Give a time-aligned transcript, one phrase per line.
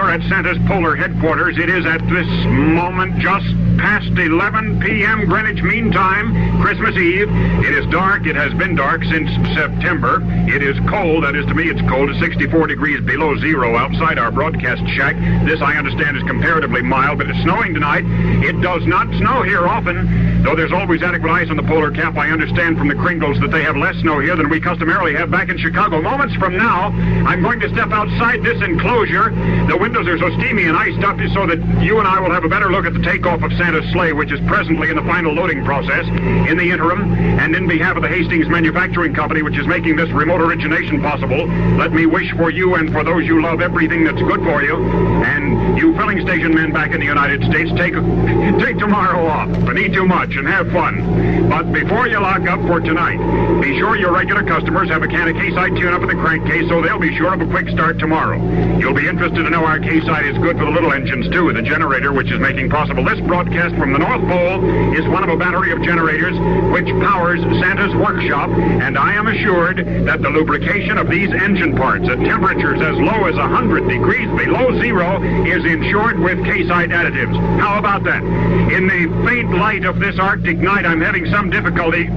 [0.00, 1.58] you're at Santa's polar headquarters.
[1.58, 3.44] It is at this moment just
[3.76, 5.26] past 11 p.m.
[5.26, 7.28] Greenwich Mean Time, Christmas Eve.
[7.60, 8.26] It is dark.
[8.26, 10.24] It has been dark since September.
[10.48, 11.24] It is cold.
[11.24, 12.08] That is, to me, it's cold.
[12.08, 15.16] It's 64 degrees below zero outside our broadcast shack.
[15.44, 18.04] This, I understand, is comparatively mild, but it's snowing tonight.
[18.40, 22.16] It does not snow here often, though there's always adequate ice on the polar cap.
[22.16, 25.30] I understand from the Kringles that they have less snow here than we customarily have
[25.30, 26.00] back in Chicago.
[26.00, 26.88] Moments from now,
[27.28, 29.28] I'm going to step outside this enclosure.
[29.68, 32.44] The windows are so steamy and iced up so that you and I will have
[32.44, 35.34] a better look at the takeoff of Santa's sleigh, which is presently in the final
[35.34, 36.06] loading process.
[36.06, 40.08] In the interim, and in behalf of the Hastings Manufacturing Company, which is making this
[40.10, 41.44] remote origination possible,
[41.76, 44.76] let me wish for you and for those you love everything that's good for you.
[44.78, 47.94] And you station men back in the United States, take
[48.58, 51.48] take tomorrow off and eat too much and have fun.
[51.48, 53.18] But before you lock up for tonight,
[53.60, 56.80] be sure your regular customers have a can of Casite tune-up in the crankcase so
[56.80, 58.38] they'll be sure of a quick start tomorrow.
[58.78, 61.52] You'll be interested to know our Casite is good for the little engines, too.
[61.52, 64.62] The generator, which is making possible this broadcast from the North Pole,
[64.94, 66.34] is one of a battery of generators
[66.72, 72.08] which powers Santa's workshop, and I am assured that the lubrication of these engine parts
[72.08, 75.64] at temperatures as low as 100 degrees below zero is
[76.00, 77.36] ensured with Casite additives.
[77.60, 78.22] How about that?
[78.72, 82.08] In the faint light of this Arctic night, I'm having some difficulty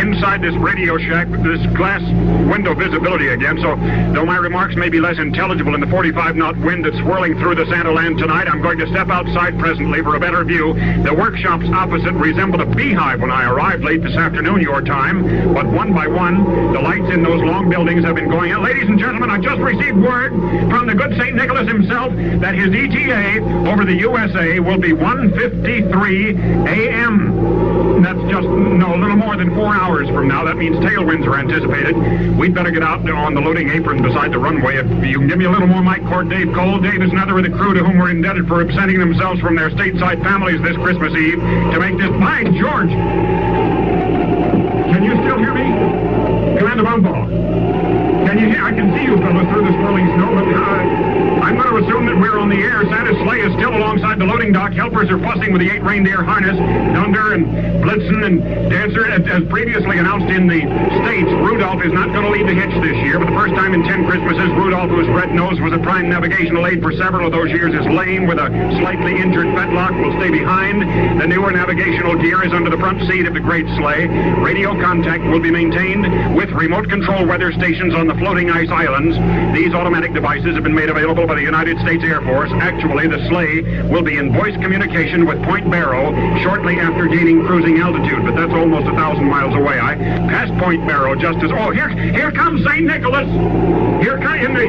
[0.00, 2.02] inside this radio shack with this glass
[2.46, 3.76] window visibility again, so
[4.12, 7.54] though my remarks may be less intelligible in the 45 knot wind that's swirling through
[7.54, 10.74] the Santa land tonight, I'm going to step outside presently for a better view.
[11.02, 15.66] The workshops opposite resembled a beehive when I arrived late this afternoon, your time, but
[15.66, 18.62] one by one, the lights in those long buildings have been going out.
[18.62, 20.32] Ladies and gentlemen, I just received word
[20.70, 21.34] from the good St.
[21.34, 28.02] Nicholas himself that his ETA over the USA will be 1.53 a.m.
[28.02, 30.42] That's just, no, a little more than four hours from now.
[30.42, 31.94] That means tailwinds are anticipated.
[32.36, 34.82] We'd better get out on the loading apron beside the runway.
[34.82, 36.80] If you can give me a little more mic cord, Dave Cole.
[36.80, 39.70] Dave is another of the crew to whom we're indebted for absenting themselves from their
[39.70, 42.10] stateside families this Christmas Eve to make this.
[42.18, 42.90] By George!
[44.90, 45.70] Can you still hear me?
[46.58, 47.30] Commander Bumble.
[48.26, 48.66] Can you hear?
[48.66, 52.10] I can see you fellows through the swirling snow, but uh, I'm going to assume
[52.10, 52.82] that we're on the air.
[52.90, 54.72] Santa's sleigh is still alongside the loading dock.
[54.72, 56.56] Helpers are fussing with the eight reindeer harness.
[56.94, 57.46] Dunder and
[57.82, 60.60] Blitzen and Dancer, as, previously announced in the
[61.04, 63.18] States, Rudolph is not going to lead the hitch this year.
[63.18, 66.66] But the first time in ten Christmases, Rudolph, whose red nose was a prime navigational
[66.66, 68.48] aid for several of those years, is lame with a
[68.80, 70.82] slightly injured fetlock, will stay behind.
[71.20, 74.06] The newer navigational gear is under the front seat of the great sleigh.
[74.44, 79.16] Radio contact will be maintained with remote control weather stations on the floating ice islands.
[79.56, 82.50] These automatic devices have been made available by the United States Air Force.
[82.60, 83.45] Actually, the sleigh
[83.90, 86.12] will be in voice communication with Point Barrow
[86.42, 89.78] shortly after gaining cruising altitude, but that's almost a thousand miles away.
[89.78, 89.94] I
[90.28, 91.50] passed Point Barrow just as.
[91.52, 92.82] Oh, here, here comes St.
[92.82, 93.28] Nicholas.
[94.02, 94.66] Here, co- in the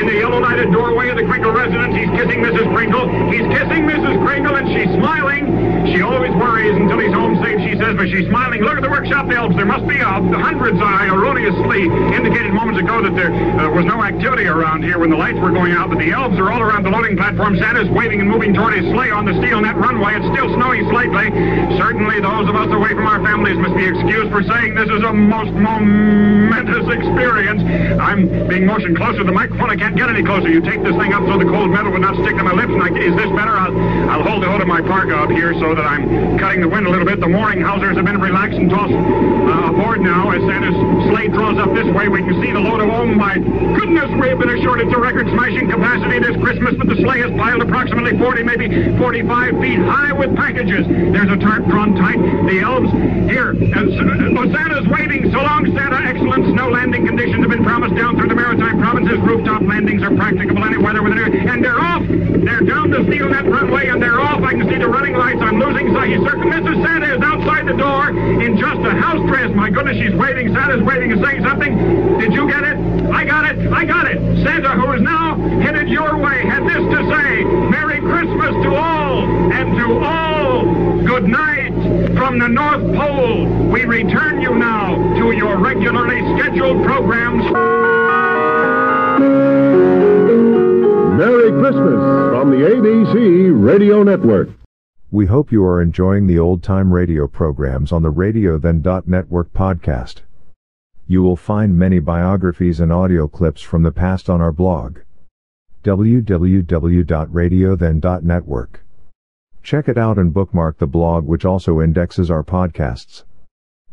[0.00, 2.72] in the yellow lighted doorway of the Kringle residence, he's kissing Mrs.
[2.74, 3.06] Kringle.
[3.30, 4.24] He's kissing Mrs.
[4.24, 5.62] Kringle, and she's smiling.
[5.92, 8.62] She always worries until he's home safe, she says, but she's smiling.
[8.62, 9.54] Look at the workshop elves.
[9.56, 11.84] There must be uh, hundreds, I erroneously
[12.16, 15.50] indicated moments ago that there uh, was no activity around here when the lights were
[15.50, 17.58] going out, but the elves are all around the loading platform.
[17.72, 20.12] Santa's waving and moving toward his sleigh on the steel net runway.
[20.12, 21.32] It's still snowing slightly.
[21.80, 25.00] Certainly, those of us away from our families must be excused for saying this is
[25.00, 27.64] a most momentous experience.
[27.96, 29.70] I'm being motioned closer to the microphone.
[29.70, 30.52] I can't get any closer.
[30.52, 32.76] You take this thing up so the cold metal would not stick to my lips.
[32.76, 33.56] I, is this better?
[33.56, 33.72] I'll,
[34.20, 36.84] I'll hold the hood of my parka up here so that I'm cutting the wind
[36.84, 37.24] a little bit.
[37.24, 40.28] The mooring hawsers have been relaxed and tossed uh, aboard now.
[40.28, 40.76] As Santa's
[41.08, 43.40] sleigh draws up this way, we can see the load of, oh my
[44.10, 47.62] we have been assured it's a record-smashing capacity this Christmas, but the sleigh is piled
[47.62, 50.86] approximately 40, maybe 45 feet high with packages.
[50.88, 52.18] There's a tarp drawn tight.
[52.50, 52.90] The elves,
[53.30, 55.30] here, uh, oh, Santa's waving.
[55.30, 56.02] So long, Santa.
[56.02, 59.18] Excellent snow landing conditions have been promised down through the maritime provinces.
[59.20, 62.02] Rooftop landings are practicable any weather with an and they're off.
[62.62, 64.40] They're down the steel net runway, and they're off.
[64.44, 65.40] I can see the running lights.
[65.42, 66.10] I'm losing sight.
[66.10, 66.86] He's certain Mrs.
[66.86, 69.50] Santa is outside the door in just a house dress.
[69.52, 70.54] My goodness, she's waving.
[70.54, 72.18] Santa's waving and saying something.
[72.20, 72.78] Did you get it?
[73.10, 73.66] I got it.
[73.72, 74.18] I got it.
[74.46, 77.42] Santa, who is now headed your way, had this to say.
[77.66, 81.72] Merry Christmas to all, and to all, good night.
[82.14, 87.42] From the North Pole, we return you now to your regularly scheduled programs.
[93.62, 94.48] Radio Network.
[95.12, 99.52] We hope you are enjoying the old time radio programs on the Radio Then Network
[99.52, 100.22] podcast.
[101.06, 104.98] You will find many biographies and audio clips from the past on our blog
[105.84, 108.84] www.radiothen.network.
[109.62, 113.22] Check it out and bookmark the blog which also indexes our podcasts